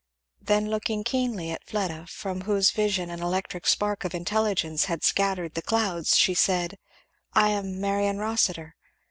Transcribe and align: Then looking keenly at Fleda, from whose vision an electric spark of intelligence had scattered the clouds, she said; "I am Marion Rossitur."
Then 0.41 0.71
looking 0.71 1.03
keenly 1.03 1.51
at 1.51 1.63
Fleda, 1.67 2.07
from 2.07 2.41
whose 2.41 2.71
vision 2.71 3.11
an 3.11 3.21
electric 3.21 3.67
spark 3.67 4.03
of 4.03 4.15
intelligence 4.15 4.85
had 4.85 5.03
scattered 5.03 5.53
the 5.53 5.61
clouds, 5.61 6.17
she 6.17 6.33
said; 6.33 6.79
"I 7.33 7.49
am 7.49 7.79
Marion 7.79 8.17
Rossitur." 8.17 8.73